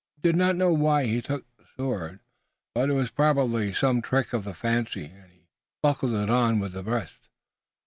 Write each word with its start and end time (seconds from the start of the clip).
He 0.15 0.29
did 0.29 0.35
not 0.35 0.55
know 0.55 0.73
why 0.73 1.05
he 1.05 1.21
took 1.21 1.45
the 1.57 1.63
sword, 1.77 2.21
but 2.73 2.89
it 2.89 2.93
was 2.93 3.11
probably 3.11 3.71
some 3.71 4.01
trick 4.01 4.33
of 4.33 4.45
the 4.45 4.55
fancy 4.55 5.05
and 5.05 5.31
he 5.31 5.43
buckled 5.83 6.13
it 6.13 6.27
on 6.27 6.57
with 6.57 6.71
the 6.73 6.81
rest. 6.81 7.29